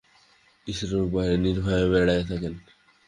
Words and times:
স্ত্রীলোক 0.67 1.07
বাহিরে 1.13 1.37
নির্ভয়ে 1.37 1.85
বেড়াইয়া 1.91 2.25
থাকেন। 2.29 2.53